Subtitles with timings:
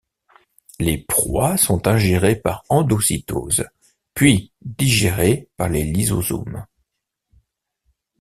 [0.79, 3.65] Les proies sont ingérées par endocytose,
[4.15, 6.65] puis digérées par les lysosomes.